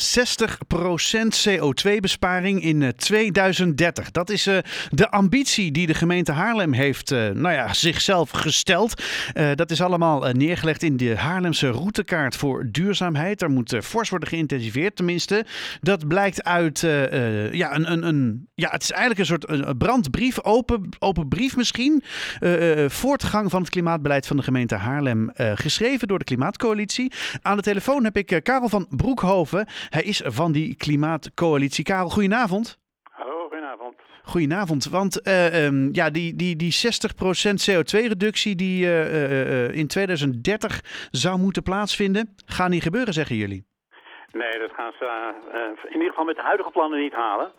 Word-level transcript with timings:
60% 0.00 0.02
CO2-besparing 1.48 2.62
in 2.62 2.92
2030. 2.96 4.10
Dat 4.10 4.30
is 4.30 4.46
uh, 4.46 4.58
de 4.90 5.10
ambitie 5.10 5.72
die 5.72 5.86
de 5.86 5.94
gemeente 5.94 6.32
Haarlem 6.32 6.72
heeft 6.72 7.10
uh, 7.10 7.28
nou 7.28 7.54
ja, 7.54 7.74
zichzelf 7.74 8.30
gesteld. 8.30 9.02
Dat 9.54 9.70
is 9.70 9.80
allemaal 9.80 10.32
neergelegd 10.32 10.82
in 10.82 10.96
de 10.96 11.16
Haarlemse 11.16 11.68
routekaart 11.68 12.36
voor 12.36 12.66
duurzaamheid. 12.70 13.42
Er 13.42 13.50
moet 13.50 13.76
fors 13.82 14.08
worden 14.08 14.28
geïntensiveerd, 14.28 14.96
tenminste. 14.96 15.44
Dat 15.80 16.08
blijkt 16.08 16.44
uit 16.44 16.80
ja, 17.50 17.74
een, 17.74 17.92
een, 17.92 18.02
een, 18.02 18.48
ja, 18.54 18.70
het 18.70 18.82
is 18.82 18.90
eigenlijk 18.90 19.20
een 19.20 19.26
soort 19.26 19.78
brandbrief, 19.78 20.42
open, 20.42 20.88
open 20.98 21.28
brief 21.28 21.56
misschien. 21.56 22.02
voortgang 22.86 23.50
van 23.50 23.60
het 23.60 23.70
klimaatbeleid 23.70 24.26
van 24.26 24.36
de 24.36 24.42
gemeente 24.42 24.74
Haarlem, 24.74 25.30
geschreven 25.34 26.08
door 26.08 26.18
de 26.18 26.24
Klimaatcoalitie. 26.24 27.12
Aan 27.42 27.56
de 27.56 27.62
telefoon 27.62 28.04
heb 28.04 28.16
ik 28.16 28.40
Karel 28.42 28.68
van 28.68 28.86
Broekhoven. 28.90 29.66
Hij 29.88 30.02
is 30.02 30.22
van 30.24 30.52
die 30.52 30.76
klimaatcoalitie. 30.76 31.84
Karel, 31.84 32.08
goedenavond. 32.08 32.78
Hallo, 33.10 33.48
goedenavond. 33.48 33.94
Goedenavond, 34.22 34.88
want 34.88 35.28
uh, 35.28 35.64
um, 35.64 35.88
ja, 35.92 36.10
die, 36.10 36.36
die, 36.36 36.56
die 36.56 36.72
60% 36.72 37.70
CO2-reductie 37.70 38.54
die 38.56 38.84
uh, 38.84 39.12
uh, 39.12 39.74
in 39.74 39.86
2030 39.86 41.08
zou 41.10 41.38
moeten 41.38 41.62
plaatsvinden, 41.62 42.34
gaat 42.46 42.68
niet 42.68 42.82
gebeuren, 42.82 43.12
zeggen 43.12 43.36
jullie? 43.36 43.66
Nee, 44.32 44.58
dat 44.58 44.70
gaan 44.76 44.92
ze 44.98 45.34
in 45.88 45.94
ieder 45.94 46.08
geval 46.08 46.24
met 46.24 46.36
de 46.36 46.42
huidige 46.42 46.70
plannen 46.70 47.00
niet 47.00 47.12
halen. 47.12 47.52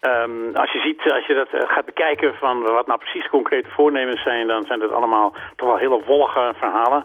Um, 0.00 0.56
als 0.56 0.72
je 0.72 0.80
ziet, 0.80 1.12
als 1.12 1.26
je 1.26 1.34
dat 1.34 1.48
gaat 1.70 1.84
bekijken 1.84 2.34
van 2.34 2.62
wat 2.62 2.86
nou 2.86 2.98
precies 2.98 3.28
concrete 3.28 3.70
voornemens 3.70 4.22
zijn, 4.22 4.46
dan 4.46 4.64
zijn 4.64 4.78
dat 4.78 4.92
allemaal 4.92 5.34
toch 5.56 5.68
wel 5.68 5.76
hele 5.76 6.02
wollige 6.04 6.52
verhalen. 6.56 7.04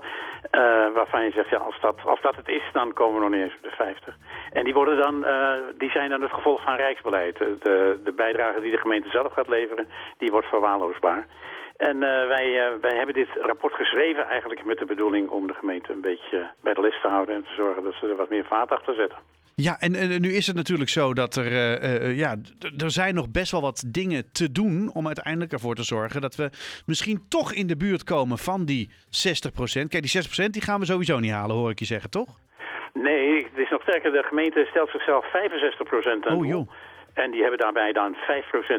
Uh, 0.52 0.62
waarvan 0.94 1.24
je 1.24 1.32
zegt, 1.32 1.50
ja, 1.50 1.58
als 1.58 1.80
dat, 1.82 1.96
als 2.06 2.22
dat 2.22 2.36
het 2.36 2.48
is, 2.48 2.64
dan 2.74 2.94
komen 2.94 3.16
we 3.16 3.22
nog 3.22 3.30
niet 3.30 3.44
eens 3.44 3.56
op 3.56 3.64
de 3.64 3.76
50. 3.76 4.18
En 4.52 4.64
die, 4.64 4.74
worden 4.74 4.98
dan, 4.98 5.26
die 5.78 5.90
zijn 5.90 6.10
dan 6.10 6.22
het 6.22 6.32
gevolg 6.32 6.62
van 6.62 6.76
rijksbeleid. 6.76 7.38
De, 7.38 8.00
de 8.04 8.12
bijdrage 8.12 8.62
die 8.62 8.72
de 8.72 8.78
gemeente 8.78 9.10
zelf 9.10 9.34
gaat 9.34 9.48
leveren, 9.48 9.88
die 10.18 10.32
wordt 10.32 10.48
verwaarloosbaar. 10.48 11.26
En 11.78 12.00
wij, 12.00 12.78
wij 12.82 12.96
hebben 12.96 13.16
dit 13.16 13.30
rapport 13.42 13.74
geschreven 13.74 14.28
eigenlijk 14.28 14.66
met 14.66 14.78
de 14.78 14.86
bedoeling 14.86 15.30
om 15.30 15.48
de 15.48 15.54
gemeente 15.54 15.92
een 15.92 16.02
beetje 16.02 16.50
bij 16.62 16.74
de 16.74 16.82
les 16.82 17.02
te 17.02 17.08
houden 17.08 17.36
en 17.36 17.44
te 17.44 17.54
zorgen 17.56 17.84
dat 17.84 17.94
ze 17.94 18.08
er 18.08 18.16
wat 18.16 18.30
meer 18.30 18.46
vaart 18.46 18.72
achter 18.72 18.94
zetten. 18.94 19.18
Ja, 19.58 19.80
en, 19.80 19.96
en, 19.96 20.22
nu 20.22 20.34
is 20.34 20.48
het 20.48 20.56
natuurlijk 20.56 20.90
zo 20.90 21.14
dat 21.14 21.36
er, 21.36 21.52
uh, 21.52 22.02
uh, 22.02 22.18
ja, 22.18 22.36
er 22.78 22.92
zijn 22.92 23.16
nog 23.16 23.32
best 23.32 23.52
wel 23.52 23.62
wat 23.62 23.84
dingen 23.88 24.32
te 24.32 24.52
doen 24.52 24.92
om 24.94 25.06
uiteindelijk 25.06 25.52
ervoor 25.52 25.76
te 25.76 25.84
zorgen 25.84 26.22
dat 26.22 26.36
we 26.36 26.50
misschien 26.86 27.26
toch 27.30 27.54
in 27.54 27.68
de 27.68 27.78
buurt 27.78 28.04
komen 28.04 28.38
van 28.38 28.66
die 28.66 28.90
60%. 28.90 29.88
Kijk, 29.88 30.12
die 30.12 30.46
60% 30.48 30.50
die 30.50 30.62
gaan 30.62 30.80
we 30.80 30.86
sowieso 30.86 31.20
niet 31.20 31.32
halen, 31.32 31.56
hoor 31.56 31.70
ik 31.70 31.80
je 31.80 31.86
zeggen, 31.86 32.10
toch? 32.10 32.40
Nee, 32.94 33.44
het 33.44 33.58
is 33.58 33.70
nog 33.70 33.82
sterker. 33.82 34.12
De 34.12 34.24
gemeente 34.24 34.68
stelt 34.70 34.90
zichzelf 34.90 35.26
65% 35.26 36.28
aan. 36.28 36.38
Oh 36.38 36.46
joh. 36.46 36.70
En 37.14 37.32
die 37.32 37.42
hebben 37.42 37.60
daarbij 37.60 37.92
dan 37.92 38.16
5% 38.16 38.18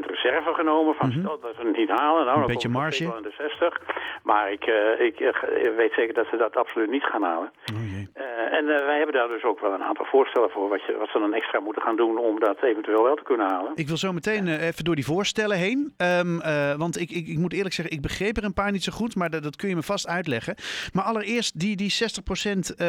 reserve 0.06 0.54
genomen. 0.54 0.94
Van 0.94 1.06
mm 1.06 1.12
-hmm. 1.12 1.22
stel 1.22 1.40
dat 1.40 1.54
ze 1.54 1.66
het 1.66 1.76
niet 1.76 1.88
halen, 1.88 2.26
nou, 2.26 2.40
een 2.40 2.46
beetje 2.46 2.68
marge. 2.68 3.20
de 3.22 3.34
60. 3.38 3.80
Maar 4.22 4.52
ik, 4.52 4.66
uh, 4.66 5.00
ik 5.00 5.20
uh, 5.20 5.76
weet 5.76 5.92
zeker 5.92 6.14
dat 6.14 6.26
ze 6.30 6.36
dat 6.36 6.56
absoluut 6.56 6.90
niet 6.90 7.04
gaan 7.04 7.22
halen. 7.22 7.52
Oh 7.74 7.90
jee. 7.90 8.08
Uh, 8.16 8.25
en 8.52 8.66
wij 8.66 8.96
hebben 8.96 9.14
daar 9.14 9.28
dus 9.28 9.44
ook 9.44 9.60
wel 9.60 9.72
een 9.72 9.82
aantal 9.82 10.04
voorstellen 10.04 10.50
voor 10.50 10.68
wat, 10.68 10.82
je, 10.86 10.96
wat 10.98 11.08
ze 11.08 11.18
dan 11.18 11.34
extra 11.34 11.60
moeten 11.60 11.82
gaan 11.82 11.96
doen 11.96 12.18
om 12.18 12.40
dat 12.40 12.62
eventueel 12.62 13.02
wel 13.02 13.16
te 13.16 13.22
kunnen 13.22 13.46
halen. 13.46 13.72
Ik 13.74 13.88
wil 13.88 13.96
zo 13.96 14.12
meteen 14.12 14.46
even 14.48 14.84
door 14.84 14.94
die 14.94 15.04
voorstellen 15.04 15.56
heen. 15.56 15.94
Um, 15.96 16.40
want 16.78 17.00
ik, 17.00 17.10
ik, 17.10 17.26
ik, 17.26 17.38
moet 17.38 17.52
eerlijk 17.52 17.74
zeggen, 17.74 17.94
ik 17.94 18.02
begreep 18.02 18.36
er 18.36 18.44
een 18.44 18.54
paar 18.54 18.72
niet 18.72 18.84
zo 18.84 18.92
goed, 18.92 19.16
maar 19.16 19.30
dat, 19.30 19.42
dat 19.42 19.56
kun 19.56 19.68
je 19.68 19.74
me 19.74 19.82
vast 19.82 20.06
uitleggen. 20.06 20.54
Maar 20.92 21.04
allereerst, 21.04 21.60
die, 21.60 21.76
die 21.76 21.92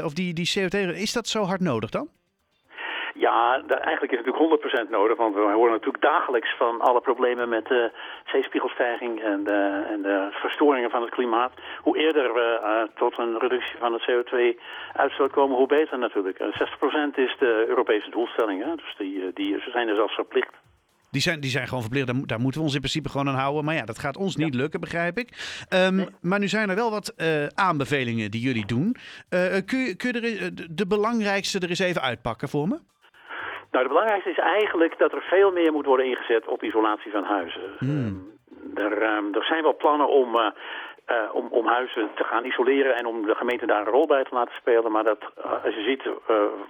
60% 0.02 0.04
of 0.04 0.14
die, 0.14 0.34
die 0.34 0.52
CO2, 0.60 0.78
is 0.96 1.14
dat 1.14 1.28
zo 1.28 1.44
hard 1.44 1.62
nodig 1.62 1.90
dan? 1.90 2.10
Ja, 3.18 3.62
eigenlijk 3.68 4.12
is 4.12 4.18
het 4.18 4.26
natuurlijk 4.26 4.88
100% 4.88 4.90
nodig, 4.90 5.18
want 5.18 5.36
we 5.36 5.42
horen 5.42 5.72
natuurlijk 5.72 6.04
dagelijks 6.04 6.56
van 6.58 6.82
alle 6.82 7.02
problemen 7.02 7.50
met 7.50 7.66
de 7.66 7.92
zeespiegelstijging 8.26 9.22
en 9.22 9.44
de, 9.44 9.84
en 9.90 10.02
de 10.02 10.28
verstoringen 10.32 10.90
van 10.90 11.02
het 11.02 11.10
klimaat. 11.10 11.52
Hoe 11.82 11.98
eerder 11.98 12.34
we 12.34 12.60
uh, 12.62 12.98
tot 12.98 13.18
een 13.18 13.40
reductie 13.40 13.78
van 13.80 13.92
de 13.92 14.04
CO2-uitstoot 14.08 15.32
komen, 15.32 15.58
hoe 15.58 15.68
beter 15.68 15.98
natuurlijk. 15.98 16.38
60% 16.38 16.44
is 17.16 17.36
de 17.40 17.66
Europese 17.68 18.10
doelstelling, 18.10 18.64
hè? 18.64 18.76
dus 18.76 18.96
die, 18.98 19.32
die, 19.34 19.60
ze 19.60 19.70
zijn 19.70 19.88
er 19.88 19.96
zelfs 19.96 20.16
verplicht. 20.16 20.54
Die 21.12 21.22
zijn, 21.22 21.40
die 21.40 21.50
zijn 21.50 21.68
gewoon 21.68 21.84
verplicht, 21.84 22.08
daar, 22.08 22.16
daar, 22.26 22.40
moeten 22.40 22.60
we 22.60 22.66
ons 22.66 22.76
in 22.76 22.82
principe 22.82 23.10
gewoon 23.10 23.28
aan 23.28 23.36
houden. 23.36 23.66
Maar 23.66 23.76
ja, 23.76 23.86
dat 23.86 24.00
gaat 24.00 24.18
ons 24.18 24.36
niet 24.36 24.54
ja. 24.54 24.60
lukken, 24.60 24.80
begrijp 24.80 25.18
ik. 25.18 25.30
Um, 25.74 25.96
nee. 25.96 26.08
Maar 26.22 26.40
nu 26.40 26.48
zijn 26.48 26.70
er 26.70 26.76
wel 26.76 26.92
wat 26.92 27.14
uh, 27.18 27.48
aanbevelingen 27.48 28.32
die 28.32 28.42
jullie 28.42 28.66
doen. 28.66 28.96
Kun 29.66 29.80
je, 29.80 29.96
kun 29.96 30.14
je 30.14 30.40
er, 30.40 30.76
de 30.76 30.88
belangrijkste 30.88 31.60
er 31.60 31.70
eens 31.70 31.80
even 31.80 32.02
uitpakken 32.02 32.50
voor 32.50 32.68
me? 32.68 32.80
Nou, 33.78 33.90
het 33.90 33.98
belangrijkste 33.98 34.42
is 34.42 34.52
eigenlijk 34.54 34.98
dat 34.98 35.12
er 35.12 35.22
veel 35.22 35.52
meer 35.52 35.72
moet 35.72 35.86
worden 35.86 36.06
ingezet 36.06 36.48
op 36.48 36.64
isolatie 36.64 37.12
van 37.12 37.24
huizen. 37.24 37.62
Hmm. 37.78 38.32
Er, 38.76 39.16
um, 39.16 39.34
er, 39.34 39.44
zijn 39.44 39.64
wel 39.64 39.76
plannen 39.76 40.08
om, 40.08 40.36
uh, 40.36 40.46
uh, 41.12 41.16
om, 41.32 41.48
om, 41.50 41.68
huizen 41.68 42.10
te 42.16 42.24
gaan 42.24 42.46
isoleren 42.46 42.96
en 42.96 43.06
om 43.06 43.26
de 43.26 43.36
gemeente 43.36 43.66
daar 43.66 43.82
een 43.82 43.94
rol 43.94 44.08
bij 44.08 44.24
te 44.24 44.36
laten 44.36 44.56
spelen. 44.56 44.92
Maar 44.92 45.04
dat, 45.04 45.22
uh, 45.38 45.64
als 45.64 45.76
je 45.76 45.82
ziet 45.82 46.04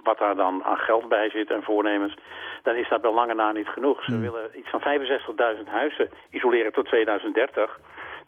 wat 0.02 0.18
daar 0.18 0.36
dan 0.36 0.64
aan 0.64 0.78
geld 0.78 1.08
bij 1.08 1.30
zit 1.30 1.50
en 1.50 1.62
voornemens, 1.62 2.14
dan 2.62 2.74
is 2.74 2.88
dat 2.88 3.00
bij 3.00 3.12
lange 3.12 3.34
na 3.34 3.52
niet 3.52 3.68
genoeg. 3.68 4.04
Ze 4.04 4.10
Hmm. 4.10 4.20
willen 4.20 4.58
iets 4.58 4.70
van 4.70 4.80
65.000 4.80 5.68
huizen 5.68 6.10
isoleren 6.30 6.72
tot 6.72 6.86
2030. 6.86 7.78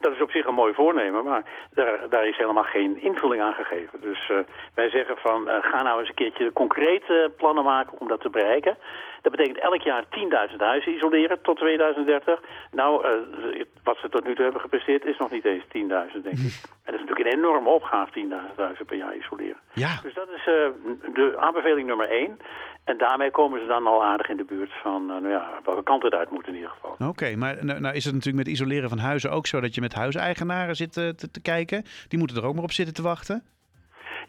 Dat 0.01 0.13
is 0.13 0.21
op 0.21 0.31
zich 0.31 0.47
een 0.47 0.55
mooi 0.55 0.75
voornemen, 0.75 1.25
maar 1.25 1.43
daar, 1.75 2.09
daar 2.09 2.27
is 2.27 2.37
helemaal 2.37 2.65
geen 2.65 3.03
invulling 3.03 3.43
aan 3.43 3.55
gegeven. 3.55 4.01
Dus 4.01 4.29
uh, 4.29 4.39
wij 4.75 4.91
zeggen 4.91 5.17
van, 5.17 5.49
uh, 5.49 5.55
ga 5.61 5.83
nou 5.83 5.99
eens 6.01 6.09
een 6.09 6.15
keertje 6.15 6.53
concrete 6.53 7.33
plannen 7.37 7.65
maken 7.65 8.01
om 8.01 8.09
dat 8.09 8.21
te 8.21 8.31
bereiken. 8.31 8.77
Dat 9.23 9.33
betekent 9.33 9.59
elk 9.59 9.83
jaar 9.83 10.05
10.000 10.51 10.57
huizen 10.57 10.95
isoleren 10.95 11.41
tot 11.43 11.57
2030. 11.57 12.41
Nou, 12.71 13.07
uh, 13.07 13.65
wat 13.83 13.97
ze 13.97 14.09
tot 14.09 14.25
nu 14.25 14.35
toe 14.35 14.45
hebben 14.45 14.61
gepresteerd 14.61 15.05
is 15.05 15.19
nog 15.19 15.31
niet 15.31 15.45
eens 15.45 15.65
10.000, 15.65 15.69
denk 15.69 16.39
ik. 16.49 16.55
En 16.85 16.93
dat 16.93 16.95
is 16.95 17.01
natuurlijk 17.01 17.27
een 17.27 17.39
enorme 17.39 17.69
opgave, 17.69 18.11
10.000 18.51 18.57
huizen 18.57 18.87
per 18.87 18.97
jaar 18.97 19.17
isoleren. 19.17 19.61
Ja. 19.73 20.01
Dus 20.03 20.15
dat 20.15 20.29
is 20.37 20.45
de 21.15 21.35
aanbeveling 21.39 21.87
nummer 21.87 22.09
1. 22.09 22.39
En 22.85 22.99
daarmee 22.99 23.31
komen 23.31 23.61
ze 23.61 23.67
dan 23.67 23.87
al 23.87 24.05
aardig 24.05 24.29
in 24.29 24.37
de 24.37 24.45
buurt 24.45 24.73
van, 24.83 25.07
nou 25.07 25.29
ja, 25.29 25.61
welke 25.65 25.83
kant 25.83 26.03
het 26.03 26.15
uit 26.15 26.31
moet 26.31 26.47
in 26.47 26.55
ieder 26.55 26.71
geval. 26.71 26.91
Oké, 26.91 27.05
okay, 27.05 27.35
maar 27.35 27.65
nou, 27.65 27.81
nou, 27.81 27.95
is 27.95 28.05
het 28.05 28.15
natuurlijk 28.15 28.45
met 28.47 28.55
isoleren 28.55 28.89
van 28.89 28.99
huizen 28.99 29.31
ook 29.31 29.47
zo 29.47 29.61
dat 29.61 29.75
je 29.75 29.81
met 29.81 29.95
huiseigenaren 29.95 30.77
zit 30.77 30.93
te, 30.93 31.15
te 31.31 31.43
kijken? 31.43 31.85
Die 32.09 32.19
moeten 32.19 32.37
er 32.37 32.45
ook 32.45 32.55
maar 32.55 32.63
op 32.63 32.73
zitten 32.73 32.95
te 32.95 33.03
wachten? 33.03 33.45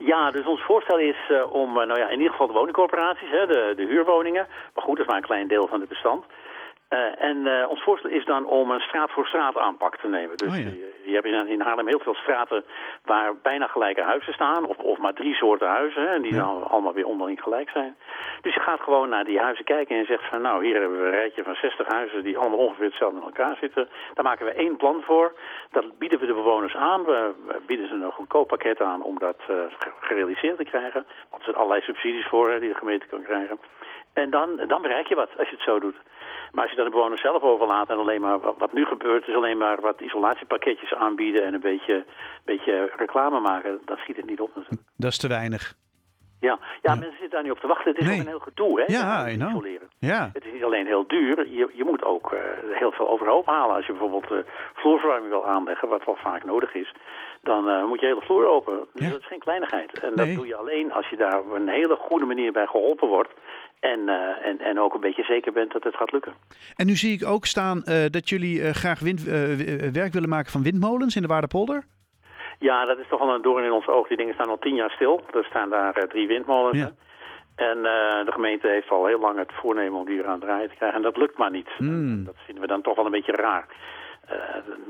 Ja, 0.06 0.32
dus 0.32 0.46
ons 0.46 0.62
voorstel 0.62 1.00
is 1.00 1.18
uh, 1.30 1.54
om, 1.54 1.78
uh, 1.78 1.86
nou 1.86 2.00
ja, 2.00 2.08
in 2.08 2.18
ieder 2.18 2.32
geval 2.32 2.48
de 2.48 2.54
woningcorporaties, 2.54 3.30
hè, 3.30 3.46
de, 3.46 3.74
de 3.76 3.86
huurwoningen. 3.86 4.48
Maar 4.74 4.84
goed, 4.84 4.98
dat 4.98 5.06
is 5.06 5.12
maar 5.12 5.22
een 5.22 5.32
klein 5.32 5.48
deel 5.48 5.68
van 5.68 5.80
het 5.80 5.90
bestand. 5.90 6.26
Uh, 6.90 7.24
en 7.24 7.38
uh, 7.38 7.70
ons 7.70 7.84
voorstel 7.84 8.10
is 8.10 8.26
dan 8.26 8.46
om 8.46 8.72
een 8.72 8.80
straat 8.80 9.12
voor 9.12 9.28
straat 9.28 9.58
aanpak 9.58 9.98
te 9.98 10.08
nemen. 10.08 10.38
Dus 10.38 10.50
oh 10.50 10.58
ja. 10.58 10.70
Je 11.04 11.14
hebt 11.14 11.26
in, 11.26 11.48
in 11.48 11.62
Haarlem 11.62 11.88
heel 11.88 12.00
veel 12.00 12.14
straten 12.16 12.64
waar 13.06 13.36
bijna 13.38 13.68
gelijke 13.68 14.02
huizen 14.02 14.34
staan. 14.34 14.66
Of, 14.66 14.78
of 14.78 14.98
maar 14.98 15.14
drie 15.14 15.36
soorten 15.36 15.68
huizen. 15.68 16.02
Hè, 16.02 16.08
en 16.10 16.22
die 16.22 16.34
Ja. 16.34 16.40
dan 16.40 16.68
allemaal 16.70 16.94
weer 16.94 17.06
onderling 17.06 17.42
gelijk 17.42 17.70
zijn. 17.70 17.96
Dus 18.42 18.54
je 18.54 18.60
gaat 18.60 18.80
gewoon 18.82 19.10
naar 19.10 19.24
die 19.24 19.40
huizen 19.40 19.66
kijken 19.66 19.98
en 19.98 20.06
zegt 20.06 20.30
van 20.30 20.42
nou 20.42 20.66
hier 20.66 20.80
hebben 20.80 21.00
we 21.00 21.06
een 21.06 21.12
rijtje 21.12 21.44
van 21.44 21.56
60 21.56 21.88
huizen 21.88 22.24
die 22.24 22.38
allemaal 22.38 22.60
ongeveer 22.60 22.86
hetzelfde 22.86 23.18
in 23.18 23.24
elkaar 23.26 23.56
zitten. 23.60 23.90
Daar 24.14 24.24
maken 24.26 24.46
we 24.46 24.52
één 24.52 24.76
plan 24.78 25.02
voor. 25.06 25.34
Dat 25.72 25.98
bieden 25.98 26.20
we 26.20 26.26
de 26.26 26.34
bewoners 26.34 26.76
aan. 26.76 27.04
We, 27.04 27.34
we 27.46 27.60
bieden 27.66 27.88
ze 27.88 27.94
een 27.94 28.12
goedkoop 28.12 28.48
pakket 28.48 28.82
aan 28.82 29.04
om 29.04 29.20
dat 29.20 29.38
uh, 29.50 29.56
gerealiseerd 30.00 30.58
te 30.58 30.64
krijgen. 30.64 31.06
Want 31.30 31.42
er 31.42 31.44
zijn 31.44 31.56
allerlei 31.56 31.82
subsidies 31.82 32.28
voor 32.28 32.50
hè, 32.52 32.60
die 32.60 32.70
de 32.70 32.76
gemeente 32.78 33.06
kan 33.08 33.24
krijgen. 33.24 33.60
En 34.14 34.30
dan, 34.30 34.62
dan 34.68 34.82
bereik 34.82 35.08
je 35.08 35.16
wat 35.16 35.30
als 35.38 35.50
je 35.50 35.56
het 35.56 35.64
zo 35.64 35.80
doet. 35.80 35.96
Maar 36.52 36.62
als 36.62 36.72
je 36.72 36.78
dat 36.78 36.86
de 36.86 36.92
bewoners 36.92 37.22
zelf 37.22 37.42
overlaat 37.42 37.90
en 37.90 37.98
alleen 37.98 38.22
maar 38.22 38.40
wat, 38.40 38.56
wat 38.58 38.74
nu 38.74 38.86
gebeurt, 38.86 39.28
is 39.28 39.36
alleen 39.36 39.58
maar 39.58 39.82
wat 39.82 40.02
isolatiepakketjes 40.02 40.94
aanbieden 40.94 41.44
en 41.44 41.54
een 41.54 41.60
beetje, 41.60 42.06
beetje 42.46 42.92
reclame 42.98 43.40
maken, 43.40 43.80
dan 43.86 43.98
schiet 43.98 44.16
het 44.18 44.26
niet 44.26 44.40
op 44.40 44.56
natuurlijk. 44.56 44.82
Dat 44.98 45.12
is 45.12 45.18
te 45.18 45.28
weinig. 45.28 45.74
Ja, 46.40 46.48
ja, 46.50 46.60
ja. 46.82 46.92
mensen 46.94 47.12
zitten 47.12 47.30
daar 47.30 47.44
niet 47.44 47.52
op 47.52 47.60
te 47.60 47.68
wachten. 47.68 47.92
Het 47.92 48.02
is 48.02 48.06
Nee. 48.08 48.16
ook 48.16 48.22
een 48.22 48.28
heel 48.28 48.40
gedoe, 48.40 48.80
hè? 48.80 48.94
Ja, 48.94 49.28
I 49.30 49.36
know. 49.38 49.66
Ja. 50.00 50.30
Het 50.34 50.46
is 50.46 50.52
niet 50.54 50.64
alleen 50.64 50.86
heel 50.86 51.08
duur, 51.08 51.48
je, 51.50 51.70
je 51.74 51.84
moet 51.84 52.04
ook 52.04 52.32
uh, 52.34 52.40
heel 52.72 52.92
veel 52.92 53.10
overhoop 53.10 53.46
halen. 53.46 53.76
Als 53.76 53.86
je 53.86 53.92
bijvoorbeeld 53.92 54.32
uh, 54.32 54.38
vloerverwarming 54.74 55.30
wil 55.32 55.46
aanleggen, 55.48 55.88
wat 55.90 56.06
wel 56.06 56.16
vaak 56.16 56.44
nodig 56.44 56.74
is, 56.74 56.94
dan 57.42 57.70
uh, 57.70 57.86
moet 57.86 58.00
je 58.00 58.06
hele 58.06 58.22
vloer 58.22 58.46
open. 58.46 58.80
Dus 58.94 59.06
Ja. 59.06 59.12
dat 59.12 59.20
is 59.20 59.28
geen 59.28 59.40
kleinigheid. 59.40 60.00
En 60.00 60.14
Nee. 60.16 60.26
dat 60.28 60.36
doe 60.36 60.48
je 60.48 60.56
alleen 60.56 60.92
als 60.94 61.08
je 61.10 61.16
daar 61.18 61.40
op 61.40 61.52
een 61.52 61.68
hele 61.70 61.96
goede 61.96 62.26
manier 62.26 62.52
bij 62.52 62.66
geholpen 62.68 63.08
wordt. 63.08 63.34
En, 63.82 64.00
uh, 64.00 64.46
en, 64.46 64.60
en 64.60 64.80
ook 64.80 64.94
een 64.94 65.00
beetje 65.00 65.24
zeker 65.24 65.52
bent 65.52 65.72
dat 65.72 65.84
het 65.84 65.96
gaat 65.96 66.12
lukken. 66.12 66.34
En 66.76 66.86
nu 66.86 66.96
zie 66.96 67.14
ik 67.14 67.28
ook 67.28 67.46
staan 67.46 67.82
uh, 67.86 68.06
dat 68.10 68.30
jullie 68.30 68.60
uh, 68.60 68.70
graag 68.70 69.00
wind, 69.00 69.24
werk 69.94 70.14
willen 70.14 70.30
maken 70.30 70.52
van 70.52 70.64
windmolens 70.64 71.16
in 71.16 71.22
de 71.22 71.28
Waardepolder. 71.28 71.84
Ja, 72.60 72.86
dat 72.86 72.98
is 72.98 73.08
toch 73.10 73.20
wel 73.20 73.34
een 73.36 73.42
doorn 73.42 73.64
in 73.64 73.72
ons 73.72 73.88
oog. 73.88 74.08
Die 74.08 74.18
dingen 74.18 74.34
staan 74.34 74.50
al 74.50 74.60
tien 74.60 74.76
jaar 74.76 74.92
stil. 74.92 75.22
Er 75.34 75.46
staan 75.46 75.70
daar 75.70 76.08
drie 76.08 76.28
windmolens. 76.28 76.78
Ja. 76.78 76.92
En 77.56 77.78
uh, 77.78 78.26
de 78.26 78.32
gemeente 78.32 78.68
heeft 78.68 78.90
al 78.90 79.06
heel 79.06 79.20
lang 79.20 79.38
het 79.38 79.52
voornemen 79.54 80.00
om 80.00 80.06
die 80.06 80.16
weer 80.16 80.26
aan 80.26 80.40
het 80.40 80.42
draaien 80.42 80.70
te 80.70 80.76
krijgen. 80.76 80.98
En 80.98 81.04
dat 81.04 81.18
lukt 81.18 81.38
maar 81.38 81.52
niet. 81.52 81.70
Mm. 81.78 82.26
Dat 82.26 82.36
vinden 82.46 82.64
we 82.64 82.70
dan 82.70 82.82
toch 82.82 82.96
wel 82.96 83.06
een 83.06 83.12
beetje 83.12 83.32
raar. 83.32 83.66
Uh, 84.32 84.38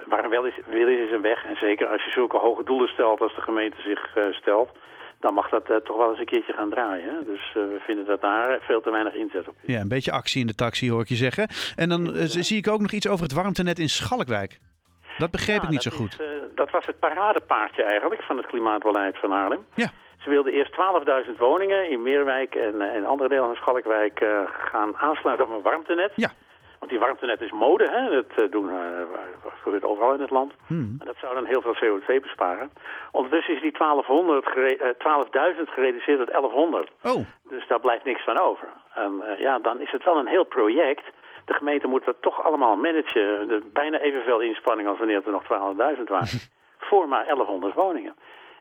waar 0.06 0.30
wel 0.30 0.46
is, 0.46 0.54
wil 0.66 0.88
is, 0.88 1.00
is 1.00 1.12
een 1.12 1.22
weg. 1.22 1.46
En 1.46 1.56
zeker 1.56 1.88
als 1.88 2.04
je 2.04 2.12
zulke 2.12 2.38
hoge 2.38 2.64
doelen 2.64 2.90
stelt 2.90 3.22
als 3.22 3.36
de 3.36 3.42
gemeente 3.42 3.82
zich 3.82 4.16
uh, 4.18 4.34
stelt... 4.34 4.70
dan 5.22 5.34
mag 5.34 5.50
dat 5.50 5.66
toch 5.84 5.98
wel 5.98 6.10
eens 6.10 6.20
een 6.20 6.26
keertje 6.26 6.54
gaan 6.54 6.70
draaien. 6.70 7.26
Dus 7.26 7.54
we 7.54 7.78
vinden 7.80 8.06
dat 8.06 8.22
daar 8.22 8.60
veel 8.62 8.82
te 8.82 8.92
weinig 8.92 9.14
inzet 9.14 9.48
op. 9.48 9.56
Ja, 9.62 9.80
een 9.80 9.88
beetje 9.88 10.12
actie 10.12 10.42
in 10.42 10.48
de 10.48 10.56
taxi 10.56 10.92
hoor 10.92 11.02
ik 11.02 11.08
je 11.08 11.16
zeggen. 11.16 11.48
En 11.76 11.90
dan 11.90 12.12
zie 12.26 12.58
ik 12.58 12.68
ook 12.68 12.82
nog 12.82 12.92
iets 12.92 13.08
over 13.08 13.24
het 13.24 13.34
warmtenet 13.34 13.80
in 13.80 13.90
Schalkwijk. 13.90 14.60
Dat 15.18 15.32
begreep 15.32 15.64
ik 15.64 15.70
niet 15.70 15.82
zo 15.82 15.92
goed. 15.92 16.20
Is, 16.20 16.28
dat 16.56 16.72
was 16.72 16.86
het 16.86 17.00
paradepaardje 17.00 17.84
eigenlijk 17.84 18.22
van 18.22 18.38
het 18.38 18.46
klimaatbeleid 18.46 19.18
van 19.18 19.32
Haarlem. 19.32 19.66
Ja. 19.76 19.90
Ze 20.18 20.30
wilden 20.30 20.54
eerst 20.54 20.72
12.000 21.28 21.38
woningen 21.38 21.90
in 21.90 22.02
Meerwijk 22.02 22.56
en, 22.56 22.82
en 22.82 23.06
andere 23.06 23.30
delen 23.30 23.46
van 23.46 23.56
Schalkwijk 23.56 24.26
gaan 24.70 24.98
aansluiten 24.98 25.46
op 25.46 25.52
een 25.52 25.62
warmtenet. 25.62 26.12
Ja. 26.16 26.32
Want 26.80 26.92
die 26.92 27.00
warmtenet 27.02 27.42
is 27.42 27.52
mode, 27.52 27.90
hè? 27.90 28.10
dat 28.10 28.52
doen, 28.52 28.70
gebeurt 29.62 29.84
overal 29.84 30.14
in 30.14 30.22
het 30.22 30.30
land. 30.30 30.54
Hmm. 30.68 30.96
En 31.00 31.06
dat 31.06 31.16
zou 31.22 31.34
dan 31.34 31.46
heel 31.46 31.62
veel 31.62 31.76
CO2 31.76 32.22
besparen. 32.22 32.72
Ondertussen 33.12 33.56
is 33.56 33.62
die 33.62 33.78
1200 33.78 34.48
gere 34.48 34.96
uh, 34.98 35.56
12.000 35.56 35.64
gereduceerd 35.64 36.20
tot 36.20 36.28
1100. 36.28 36.92
Oh. 37.04 37.26
Dus 37.50 37.68
daar 37.68 37.80
blijft 37.80 38.06
niks 38.06 38.24
van 38.24 38.40
over. 38.40 38.68
En 38.94 39.24
ja, 39.38 39.60
dan 39.60 39.80
is 39.80 39.92
het 39.92 40.04
wel 40.04 40.18
een 40.18 40.28
heel 40.28 40.44
project. 40.44 41.04
De 41.46 41.54
gemeente 41.54 41.88
moet 41.88 42.06
dat 42.06 42.22
toch 42.22 42.44
allemaal 42.44 42.76
managen. 42.76 43.48
De, 43.48 43.62
bijna 43.74 44.00
evenveel 44.00 44.40
inspanning 44.40 44.88
als 44.88 44.98
wanneer 44.98 45.22
er 45.26 45.32
nog 45.32 45.44
12.000 45.98 46.04
waren. 46.04 46.40
voor 46.90 47.08
maar 47.08 47.26
1100 47.26 47.74
woningen. 47.74 48.16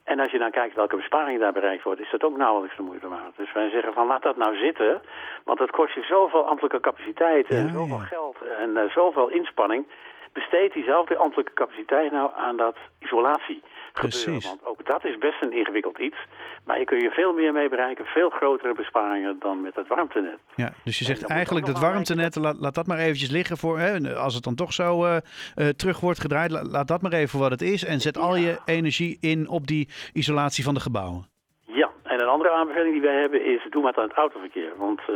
En 0.05 0.21
als 0.21 0.31
je 0.31 0.39
dan 0.39 0.51
kijkt 0.51 0.75
welke 0.75 0.97
besparing 0.97 1.41
daar 1.41 1.53
bereikt 1.53 1.83
wordt, 1.83 2.01
is 2.01 2.11
dat 2.11 2.25
ook 2.25 2.37
nauwelijks 2.37 2.77
de 2.77 2.83
moeite 2.83 3.09
waard. 3.09 3.37
Dus 3.37 3.53
wij 3.53 3.71
zeggen 3.71 3.93
van 3.93 4.07
laat 4.07 4.23
dat 4.23 4.37
nou 4.37 4.57
zitten, 4.57 5.03
want 5.45 5.59
dat 5.59 5.71
kost 5.71 5.95
je 5.95 6.03
zoveel 6.03 6.47
ambtelijke 6.47 6.81
capaciteit 6.81 7.49
en 7.49 7.67
Ja, 7.67 7.73
zoveel 7.73 7.97
ja. 7.97 8.05
geld 8.05 8.37
en 8.59 8.77
eh, 8.77 8.91
zoveel 8.91 9.29
inspanning. 9.29 9.87
Besteed 10.33 10.73
diezelfde 10.73 11.17
ambtelijke 11.17 11.53
capaciteit 11.53 12.13
nou 12.13 12.31
aan 12.37 12.57
dat 12.57 12.77
isolatie. 12.99 13.63
Precies. 13.93 14.47
Want 14.47 14.65
ook 14.67 14.87
dat 14.87 15.05
is 15.05 15.19
best 15.19 15.43
een 15.43 15.53
ingewikkeld 15.53 15.99
iets. 15.99 16.17
Maar 16.65 16.79
je 16.79 16.85
kun 16.85 16.99
je 17.01 17.11
veel 17.11 17.33
meer 17.33 17.53
mee 17.53 17.69
bereiken, 17.69 18.05
veel 18.05 18.31
grotere 18.31 18.75
besparingen 18.75 19.37
dan 19.39 19.61
met 19.61 19.75
het 19.75 19.89
warmtenet. 19.89 20.39
Ja, 20.55 20.73
dus 20.85 20.99
je 20.99 21.05
zegt 21.05 21.25
eigenlijk 21.31 21.67
dat 21.67 21.79
warmtenet, 21.81 22.37
laat, 22.37 22.57
laat 22.61 22.75
dat 22.75 22.87
maar 22.87 22.99
eventjes 22.99 23.31
liggen 23.31 23.57
voor, 23.57 23.79
hè, 23.79 24.15
als 24.17 24.35
het 24.35 24.45
dan 24.45 24.55
toch 24.55 24.73
zo 24.73 25.05
eh, 25.05 25.17
eh, 25.17 25.69
terug 25.69 26.01
wordt 26.01 26.21
gedraaid, 26.21 26.51
la- 26.51 26.63
laat 26.65 26.89
dat 26.89 27.03
maar 27.03 27.13
even 27.13 27.29
voor 27.29 27.41
wat 27.41 27.51
het 27.51 27.63
is 27.63 27.85
en 27.85 28.01
zet 28.01 28.19
al 28.19 28.37
je 28.37 28.59
energie 28.65 29.19
in 29.21 29.49
op 29.49 29.67
die 29.67 29.89
isolatie 30.13 30.65
van 30.65 30.75
de 30.75 30.81
gebouwen. 30.81 31.29
Ja, 31.67 31.91
en 32.03 32.21
een 32.21 32.29
andere 32.29 32.51
aanbeveling 32.51 32.93
die 32.93 33.03
wij 33.03 33.21
hebben 33.21 33.45
is 33.45 33.67
doe 33.71 33.83
maar 33.83 33.97
aan 33.97 34.03
het 34.09 34.13
autoverkeer. 34.17 34.73
Want 34.77 35.01
eh, 35.09 35.15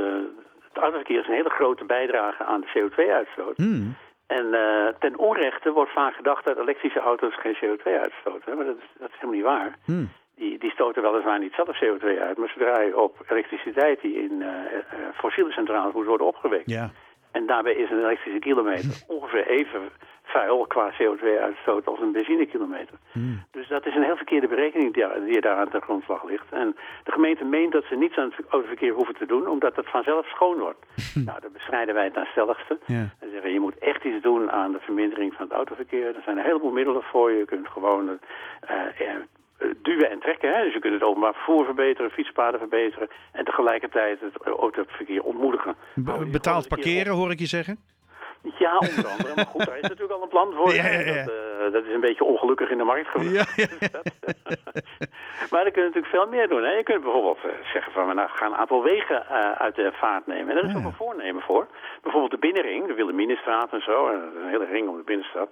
het 0.68 0.76
autoverkeer 0.82 1.20
is 1.20 1.26
een 1.28 1.34
hele 1.34 1.50
grote 1.50 1.84
bijdrage 1.84 2.44
aan 2.44 2.60
de 2.60 2.66
CO2-uitstoot. 2.74 3.56
Hmm. 3.56 3.94
En 4.26 4.54
eh, 4.54 4.94
ten 4.98 5.18
onrechte 5.18 5.72
wordt 5.72 5.92
vaak 5.92 6.14
gedacht 6.14 6.44
dat 6.44 6.58
elektrische 6.58 7.00
auto's 7.00 7.40
geen 7.40 7.56
CO2 7.56 7.82
uitstoten. 7.84 8.56
Maar 8.56 8.66
dat 8.66 8.76
is, 8.76 8.88
dat 8.98 9.08
is 9.08 9.14
helemaal 9.14 9.34
niet 9.34 9.44
waar. 9.44 9.78
Hmm. 9.84 10.08
Die, 10.36 10.58
die 10.58 10.70
stoten 10.70 11.02
weliswaar 11.02 11.38
niet 11.38 11.52
zelf 11.54 11.82
CO2 11.84 12.20
uit, 12.20 12.36
maar 12.36 12.48
zodra 12.48 12.80
je 12.80 13.00
op 13.00 13.24
elektriciteit 13.28 14.00
die 14.00 14.22
in 14.22 14.42
eh, 14.42 14.48
eh, 14.48 14.82
fossiele 15.14 15.50
centrales 15.52 15.94
moet 15.94 16.06
worden 16.06 16.26
opgewekt. 16.26 16.70
Ja, 16.70 16.90
En 17.32 17.46
daarbij 17.46 17.74
is 17.74 17.90
een 17.90 17.98
elektrische 17.98 18.38
kilometer 18.38 19.02
ongeveer 19.16 19.46
even 19.46 19.80
vuil 20.24 20.66
qua 20.66 20.92
CO2-uitstoot 20.92 21.86
als 21.86 22.00
een 22.00 22.12
benzinekilometer. 22.12 22.98
Hmm. 23.12 23.42
Dus 23.50 23.68
dat 23.68 23.86
is 23.86 23.94
een 23.94 24.02
heel 24.02 24.16
verkeerde 24.16 24.48
berekening 24.48 24.94
die, 24.94 25.04
die 25.26 25.40
daar 25.40 25.56
aan 25.56 25.68
de 25.70 25.80
grondslag 25.80 26.24
ligt. 26.24 26.46
En 26.50 26.76
de 27.04 27.12
gemeente 27.12 27.44
meent 27.44 27.72
dat 27.72 27.84
ze 27.84 27.94
niets 27.94 28.16
aan 28.16 28.32
het 28.36 28.46
autoverkeer 28.48 28.92
hoeven 28.92 29.14
te 29.14 29.26
doen, 29.26 29.48
omdat 29.48 29.76
het 29.76 29.90
vanzelf 29.90 30.26
schoon 30.26 30.58
wordt. 30.58 30.86
nou, 31.26 31.40
dan 31.40 31.52
bestrijden 31.52 31.94
wij 31.94 32.04
het 32.04 32.14
naar 32.14 32.26
stelligste. 32.26 32.78
ja. 32.86 33.08
En 33.18 33.30
zeggen, 33.30 33.52
je 33.52 33.60
moet 33.60 33.78
echt 33.78 34.04
iets 34.04 34.22
doen 34.22 34.50
aan 34.50 34.72
de 34.72 34.80
vermindering 34.80 35.34
van 35.34 35.44
het 35.44 35.54
autoverkeer. 35.54 36.06
Er 36.06 36.22
zijn 36.24 36.38
een 36.38 36.44
heleboel 36.44 36.72
middelen 36.72 37.02
voor. 37.02 37.30
Je 37.32 37.44
kunt 37.44 37.68
gewoon 37.68 38.18
eh, 38.60 38.76
eh, 38.98 39.68
duwen 39.82 40.10
en 40.10 40.18
trekken. 40.20 40.52
Hè? 40.54 40.62
Dus 40.64 40.72
je 40.72 40.80
kunt 40.80 40.94
het 40.94 41.02
openbaar 41.02 41.34
vervoer 41.34 41.64
verbeteren, 41.64 42.10
fietspaden 42.10 42.60
verbeteren... 42.60 43.08
en 43.32 43.44
tegelijkertijd 43.44 44.20
het 44.20 44.36
autoverkeer 44.46 45.22
ontmoedigen. 45.22 45.74
Be- 45.94 46.12
je 46.18 46.26
betaald 46.26 46.68
parkeren 46.68 47.12
hoor 47.12 47.30
ik 47.30 47.38
je 47.38 47.46
zeggen. 47.46 47.78
Ja, 48.58 48.78
onder 48.78 49.06
andere. 49.06 49.34
Maar 49.34 49.46
goed, 49.46 49.66
daar 49.66 49.76
is 49.76 49.82
natuurlijk 49.82 50.12
al 50.12 50.22
een 50.22 50.28
plan 50.28 50.52
voor. 50.52 50.74
Ja, 50.74 50.86
ja, 50.86 51.00
ja. 51.00 51.24
Dat, 51.24 51.34
eh, 51.34 51.72
dat 51.72 51.84
is 51.84 51.94
een 51.94 52.00
beetje 52.00 52.24
ongelukkig 52.24 52.70
in 52.70 52.78
de 52.78 52.84
markt 52.84 53.08
ja, 53.20 53.44
maar 55.50 55.62
dan 55.64 55.72
kun 55.72 55.82
je 55.82 55.88
natuurlijk 55.88 56.06
veel 56.06 56.26
meer 56.26 56.48
doen. 56.48 56.62
Hè? 56.62 56.70
Je 56.70 56.82
kunt 56.82 57.02
bijvoorbeeld 57.02 57.38
eh, 57.44 57.50
zeggen 57.72 57.92
van 57.92 58.08
we 58.08 58.14
nou, 58.14 58.28
gaan 58.28 58.52
een 58.52 58.58
aantal 58.58 58.82
wegen 58.82 59.28
eh, 59.28 59.52
uit 59.52 59.74
de 59.74 59.92
vaart 59.92 60.26
nemen. 60.26 60.48
En 60.48 60.54
daar 60.54 60.70
is 60.70 60.76
ook 60.76 60.84
een 60.84 60.92
voornemen 60.92 61.42
voor. 61.42 61.66
Bijvoorbeeld 62.02 62.32
de 62.32 62.46
binnenring, 62.46 62.86
de 62.86 62.94
Wilhelminastraat 62.94 63.72
en 63.72 63.82
zo. 63.82 64.08
een 64.08 64.48
hele 64.48 64.66
ring 64.66 64.88
om 64.88 64.96
de 64.96 65.02
binnenstad. 65.02 65.48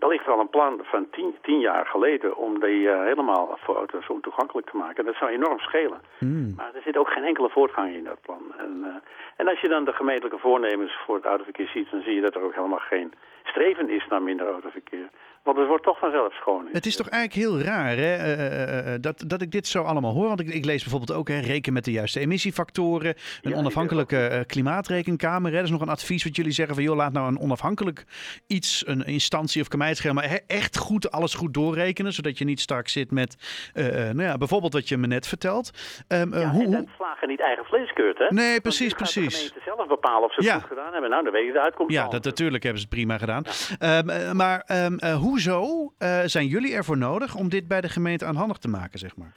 Daar 0.00 0.10
ligt 0.10 0.28
al 0.28 0.40
een 0.40 0.48
plan 0.48 0.80
van 0.82 1.10
tien, 1.10 1.34
tien 1.42 1.60
jaar 1.60 1.86
geleden 1.86 2.36
om 2.36 2.60
die 2.60 2.90
eh, 2.90 3.02
helemaal 3.02 3.58
voor 3.60 3.76
auto's 3.76 4.08
ontoegankelijk 4.08 4.70
te 4.70 4.76
maken. 4.76 5.04
Dat 5.04 5.14
zou 5.14 5.30
enorm 5.30 5.58
schelen. 5.58 6.00
Hmm. 6.18 6.52
Maar 6.56 6.70
er 6.74 6.82
zit 6.82 6.96
ook 6.96 7.08
geen 7.08 7.24
enkele 7.24 7.48
voortgang 7.48 7.94
in 7.94 8.04
dat 8.04 8.20
plan. 8.22 8.42
En, 8.58 8.80
eh, 8.84 8.94
en 9.36 9.48
als 9.48 9.60
je 9.60 9.68
dan 9.68 9.84
de 9.84 9.92
gemeentelijke 9.92 10.38
voornemens 10.38 10.98
voor 11.04 11.14
het 11.14 11.24
autoverkeer 11.24 11.68
ziet... 11.68 11.90
dan 11.90 12.02
zie 12.02 12.14
je 12.14 12.20
dat 12.20 12.34
er 12.34 12.42
ook 12.42 12.54
helemaal 12.54 12.86
geen 12.92 13.12
streven 13.44 13.88
is 13.88 14.06
naar 14.08 14.22
minder 14.22 14.46
autoverkeer. 14.46 15.08
Want 15.42 15.56
het 15.56 15.66
wordt 15.68 15.84
toch 15.84 15.98
vanzelf 15.98 16.32
schoon. 16.34 16.68
Het 16.72 16.86
is 16.86 16.96
toch 16.96 17.08
eigenlijk 17.08 17.46
heel 17.48 17.60
raar 17.66 17.88
hè, 17.96 18.14
eh, 18.14 18.32
eh, 18.32 18.94
eh, 18.94 19.00
dat, 19.00 19.24
dat 19.26 19.42
ik 19.42 19.50
dit 19.50 19.66
zo 19.66 19.82
allemaal 19.82 20.12
hoor. 20.12 20.28
Want 20.28 20.40
ik, 20.40 20.48
ik 20.48 20.64
lees 20.64 20.82
bijvoorbeeld 20.82 21.18
ook, 21.18 21.28
hè, 21.28 21.38
reken 21.38 21.72
met 21.72 21.84
de 21.84 21.90
juiste 21.92 22.20
emissiefactoren. 22.20 23.14
Een 23.42 23.54
onafhankelijke 23.54 24.44
klimaatrekenkamer. 24.46 25.50
Hè. 25.50 25.56
Dat 25.56 25.64
is 25.64 25.70
nog 25.70 25.80
een 25.80 25.88
advies 25.88 26.24
wat 26.24 26.36
jullie 26.36 26.52
zeggen 26.52 26.74
van... 26.74 26.84
joh, 26.84 26.96
laat 26.96 27.12
nou 27.12 27.28
een 27.28 27.40
onafhankelijk 27.40 28.04
iets, 28.46 28.86
een 28.86 29.04
instantie 29.04 29.62
of 29.62 29.68
kan 29.68 29.78
mij 29.78 29.88
het 29.88 29.96
schelen... 29.96 30.14
maar 30.14 30.40
echt 30.46 30.76
goed, 30.78 31.10
alles 31.10 31.34
goed 31.34 31.54
doorrekenen. 31.54 32.12
Zodat 32.12 32.38
je 32.38 32.44
niet 32.44 32.60
straks 32.60 32.92
zit 32.92 33.10
met, 33.10 33.36
nou 33.74 34.22
ja, 34.22 34.36
bijvoorbeeld 34.38 34.72
wat 34.72 34.88
je 34.88 34.96
me 34.96 35.06
net 35.06 35.26
vertelt. 35.26 35.70
Ehm, 36.08 36.32
eh, 36.32 36.40
Ja, 36.40 36.48
hoe, 36.50 36.60
en 36.62 36.66
hoe- 36.66 36.76
dat 36.76 36.86
slagen 36.96 37.28
niet 37.28 37.40
eigen 37.40 37.64
vleeskeurt, 37.64 38.18
hè? 38.18 38.26
Nee, 38.28 38.60
precies, 38.60 38.92
precies. 38.94 39.32
de 39.32 39.36
gemeente 39.48 39.60
zelf 39.76 39.88
bepalen 39.88 40.22
of 40.24 40.34
ze 40.34 40.40
het 40.40 40.48
Ja. 40.48 40.54
goed 40.58 40.68
gedaan 40.68 40.92
hebben. 40.92 41.10
Nou, 41.10 41.22
dan 41.24 41.32
weet 41.32 41.46
je 41.46 41.52
de 41.52 41.60
uitkomst 41.60 41.92
Ja, 41.94 42.04
al. 42.04 42.10
dat, 42.10 42.24
natuurlijk 42.24 42.62
hebben 42.62 42.80
ze 42.80 42.86
het 42.90 42.96
prima 42.96 43.18
gedaan. 43.18 43.44
Ehm, 43.78 44.08
eh, 44.08 44.32
maar 44.32 44.62
ehm, 44.66 44.94
eh, 44.98 45.14
hoezo 45.30 45.92
eh, 45.98 46.20
zijn 46.24 46.46
jullie 46.46 46.74
ervoor 46.74 46.98
nodig 46.98 47.34
om 47.34 47.48
dit 47.48 47.68
bij 47.68 47.80
de 47.80 47.88
gemeente 47.88 48.24
aanhandig 48.24 48.56
te 48.56 48.68
maken, 48.68 48.98
zeg 48.98 49.16
maar? 49.16 49.32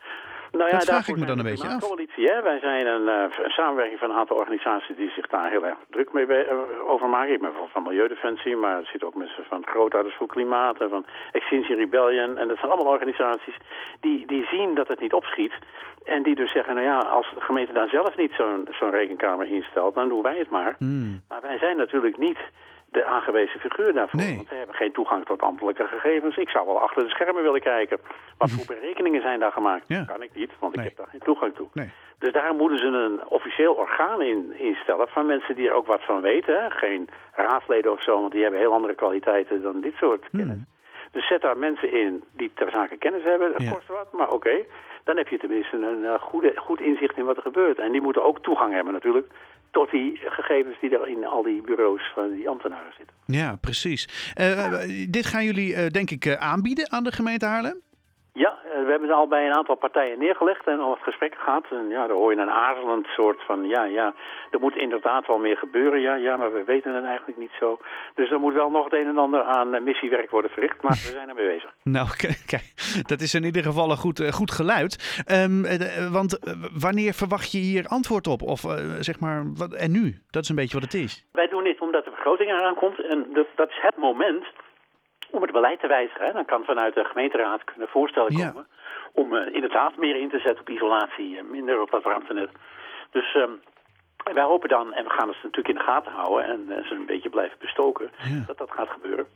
Nou 0.52 0.72
Dat 0.72 0.84
vraag 0.84 1.08
ik 1.08 1.18
me 1.18 1.26
dan 1.26 1.40
een 1.40 1.52
beetje 1.52 1.68
af. 1.68 1.82
Coalitie, 1.88 2.26
hè? 2.32 2.42
Wij 2.42 2.60
zijn 2.60 2.88
een, 2.88 3.08
eh, 3.08 3.44
een 3.44 3.56
samenwerking 3.60 4.00
van 4.00 4.10
een 4.10 4.18
aantal 4.18 4.38
organisaties 4.38 4.96
die 4.96 5.10
zich 5.10 5.28
daar 5.28 5.50
heel 5.50 5.66
erg 5.66 5.78
druk 5.90 6.14
mee 6.14 6.26
eh, 6.26 6.58
over 6.88 7.10
maken. 7.10 7.34
Ik 7.34 7.40
ben 7.40 7.50
bijvoorbeeld 7.50 7.78
van 7.78 7.84
Milieudefensie, 7.84 8.56
maar 8.56 8.78
er 8.78 8.86
zitten 8.86 9.08
ook 9.08 9.16
mensen 9.16 9.44
van 9.50 9.66
Grootouders 9.66 10.16
voor 10.16 10.28
Klimaat 10.28 10.82
en 10.82 10.90
van 10.90 11.06
Extinction 11.32 11.78
Rebellion. 11.78 12.38
En 12.38 12.48
dat 12.48 12.58
zijn 12.58 12.72
allemaal 12.72 12.94
organisaties 12.94 13.58
die, 14.00 14.28
die 14.28 14.46
zien 14.46 14.76
dat 14.76 14.88
het 14.88 15.00
niet 15.00 15.14
opschiet. 15.14 15.54
En 16.04 16.24
die 16.24 16.36
dus 16.36 16.52
zeggen, 16.52 16.76
nou 16.76 16.88
ja, 16.88 16.98
als 16.98 17.32
de 17.36 17.42
gemeente 17.42 17.74
daar 17.74 17.90
zelf 17.90 18.18
niet 18.18 18.34
zo'n 18.38 18.68
zo'n 18.80 18.92
rekenkamer 18.92 19.48
instelt, 19.48 19.96
dan 19.96 20.10
doen 20.10 20.22
wij 20.22 20.38
het 20.38 20.50
maar. 20.50 20.76
Hmm. 20.78 21.22
Maar 21.28 21.42
wij 21.42 21.58
zijn 21.58 21.78
natuurlijk 21.78 22.18
niet 22.18 22.40
de 22.94 23.06
aangewezen 23.06 23.60
figuur 23.60 23.94
daarvoor. 23.94 24.20
Nee. 24.20 24.36
Want 24.36 24.50
we 24.50 24.56
hebben 24.56 24.76
geen 24.76 24.92
toegang 24.92 25.26
tot 25.26 25.42
ambtelijke 25.42 25.88
gegevens. 25.88 26.38
Ik 26.38 26.50
zou 26.50 26.66
wel 26.66 26.82
achter 26.82 27.04
de 27.04 27.10
schermen 27.10 27.44
willen 27.44 27.62
kijken. 27.62 27.98
Wat 28.38 28.52
voor 28.52 28.76
berekeningen 28.76 29.22
zijn 29.22 29.40
daar 29.40 29.52
gemaakt? 29.52 29.84
Ja. 29.88 30.04
Kan 30.08 30.22
ik 30.22 30.30
niet, 30.34 30.52
want 30.60 30.76
Nee. 30.76 30.86
ik 30.86 30.90
heb 30.92 31.00
daar 31.00 31.12
geen 31.12 31.20
toegang 31.30 31.56
toe. 31.56 31.68
Nee. 31.74 31.92
Dus 32.20 32.32
daar 32.34 32.54
moeten 32.56 32.78
ze 32.78 32.86
een 32.86 33.28
officieel 33.28 33.74
orgaan 33.74 34.22
in 34.22 34.54
instellen 34.58 35.08
van 35.08 35.26
mensen 35.26 35.56
die 35.56 35.68
er 35.68 35.74
ook 35.74 35.88
wat 35.88 36.04
van 36.06 36.22
weten. 36.22 36.62
Hè? 36.64 36.70
Geen 36.70 37.10
raadsleden 37.36 37.92
of 37.92 38.02
zo, 38.04 38.20
want 38.20 38.32
die 38.32 38.42
hebben 38.42 38.60
heel 38.60 38.74
andere 38.74 38.96
kwaliteiten 38.96 39.62
dan 39.62 39.82
dit 39.82 39.94
soort 39.96 40.26
kennis. 40.32 40.58
Dus 41.12 41.28
zet 41.28 41.42
daar 41.42 41.58
mensen 41.58 41.92
in 41.92 42.24
die 42.36 42.52
ter 42.56 42.70
zake 42.72 42.98
kennis 42.98 43.24
hebben. 43.24 43.52
Dat 43.52 43.62
Ja. 43.62 43.72
kost 43.72 43.88
wat, 43.88 44.12
maar 44.12 44.30
oké. 44.32 44.64
Dan 45.04 45.18
heb 45.18 45.28
je 45.28 45.38
tenminste 45.38 45.76
een 45.78 46.06
eh, 46.06 46.14
goede, 46.20 46.54
goed 46.56 46.82
inzicht 46.82 47.18
in 47.18 47.26
wat 47.26 47.36
er 47.36 47.42
gebeurt. 47.42 47.80
En 47.80 47.92
die 47.92 48.02
moeten 48.02 48.24
ook 48.24 48.40
toegang 48.40 48.74
hebben 48.74 48.94
natuurlijk 48.94 49.28
tot 49.74 49.92
die 49.92 50.20
gegevens 50.24 50.80
die 50.82 50.98
er 50.98 51.08
in 51.08 51.26
al 51.26 51.44
die 51.44 51.62
bureaus 51.62 52.12
van 52.14 52.36
die 52.36 52.50
ambtenaren 52.50 52.94
zitten. 52.98 53.16
Ja, 53.26 53.56
precies. 53.56 54.34
Eh, 54.34 54.66
eh, 54.66 55.08
dit 55.10 55.26
gaan 55.26 55.46
jullie, 55.46 55.76
eh, 55.76 55.88
denk 55.88 56.10
ik, 56.10 56.36
aanbieden 56.38 56.92
aan 56.92 57.04
de 57.04 57.12
gemeente 57.12 57.46
Haarlem? 57.46 57.82
Eh, 58.74 58.84
we 58.86 58.90
hebben 58.90 59.10
het 59.10 59.18
al 59.18 59.28
bij 59.28 59.46
een 59.46 59.56
aantal 59.56 59.76
partijen 59.76 60.20
neergelegd 60.20 60.68
en 60.68 60.80
al 60.80 60.90
wat 60.90 61.00
gesprekken 61.02 61.40
gehad. 61.40 61.66
En 61.70 61.90
ja, 61.90 62.08
daar 62.08 62.16
hoor 62.16 62.34
je 62.34 62.42
een 62.42 62.50
aarzelend 62.50 63.08
soort 63.08 63.42
van, 63.46 63.68
ja, 63.68 63.84
ja, 63.84 64.14
er 64.52 64.60
moet 64.60 64.76
inderdaad 64.76 65.28
wel 65.28 65.40
meer 65.40 65.58
gebeuren. 65.58 66.00
Ja, 66.02 66.16
ja, 66.16 66.38
maar 66.38 66.54
we 66.54 66.64
weten 66.64 66.94
het 66.94 67.04
eigenlijk 67.06 67.38
niet 67.38 67.56
zo. 67.60 67.80
Dus 68.16 68.32
er 68.32 68.40
moet 68.40 68.54
wel 68.54 68.70
nog 68.70 68.84
het 68.84 68.94
een 68.94 69.08
en 69.08 69.18
ander 69.18 69.44
aan 69.44 69.74
eh, 69.74 69.82
missiewerk 69.82 70.30
worden 70.30 70.52
verricht, 70.52 70.82
maar 70.82 70.92
we 70.92 71.12
zijn 71.14 71.30
ermee 71.30 71.48
bezig. 71.48 71.72
Nou, 71.84 72.08
kijk, 72.46 72.74
dat 73.08 73.22
is 73.22 73.34
in 73.34 73.44
ieder 73.44 73.64
geval 73.64 73.90
een 73.92 73.98
goed, 73.98 74.20
eh, 74.20 74.32
goed 74.32 74.52
geluid. 74.52 75.24
Ehm, 75.26 75.66
eh, 75.66 76.12
want 76.12 76.40
wanneer 76.80 77.14
verwacht 77.14 77.52
je 77.52 77.58
hier 77.58 77.88
antwoord 77.88 78.28
op? 78.28 78.42
Of 78.42 78.62
zeg 79.00 79.20
maar, 79.20 79.44
wat, 79.58 79.74
en 79.74 79.92
nu? 79.92 80.18
Dat 80.30 80.44
is 80.44 80.50
een 80.50 80.56
beetje 80.56 80.80
wat 80.80 80.92
het 80.92 81.02
is. 81.02 81.26
Wij 81.32 81.48
doen 81.48 81.64
dit 81.64 81.82
omdat 81.82 82.04
de 82.04 82.10
begroting 82.10 82.50
eraan 82.50 82.76
komt 82.76 83.00
en 83.00 83.28
dat, 83.34 83.48
dat 83.56 83.70
is 83.70 83.80
het 83.82 83.98
moment 83.98 84.46
om 85.36 85.42
het 85.42 85.52
beleid 85.52 85.80
te 85.80 85.88
wijzigen. 85.88 86.26
Hè. 86.26 86.32
Dan 86.32 86.46
kan 86.46 86.64
vanuit 86.64 86.94
de 86.94 87.04
gemeenteraad 87.04 87.64
kunnen 87.64 87.88
voorstellen 87.88 88.38
Ja. 88.38 88.50
komen 88.50 88.68
om 89.14 89.36
eh, 89.36 89.54
inderdaad 89.54 89.98
meer 89.98 90.16
in 90.16 90.30
te 90.30 90.40
zetten 90.40 90.60
op 90.60 90.70
isolatie 90.70 91.38
en 91.38 91.50
minder 91.52 91.82
op 91.82 91.92
dat 91.92 92.04
warmtenet. 92.04 92.50
Dus 93.12 93.36
ehm, 93.36 93.52
wij 94.34 94.44
hopen 94.44 94.70
dan, 94.70 94.94
en 94.94 95.04
we 95.04 95.10
gaan 95.10 95.28
het 95.28 95.38
natuurlijk 95.44 95.68
in 95.68 95.76
de 95.76 95.92
gaten 95.92 96.12
houden 96.12 96.46
en 96.46 96.66
eh, 96.78 96.86
ze 96.86 96.94
een 96.96 97.06
beetje 97.06 97.30
blijven 97.30 97.58
bestoken, 97.60 98.12
Ja. 98.18 98.44
dat 98.48 98.58
dat 98.58 98.72
gaat 98.72 98.90
gebeuren. 98.90 99.28